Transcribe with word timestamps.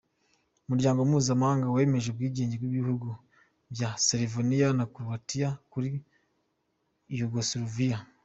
Umuryango 0.65 0.99
mpuzamahanga 1.09 1.73
wemeje 1.75 2.07
ubwigenge 2.09 2.55
bw’ibihugu 2.57 3.09
bya 3.73 3.89
Slovenia 4.05 4.67
na 4.77 4.85
Croatia 4.93 5.49
kuri 5.71 5.89
Yugoslavia. 7.19 7.97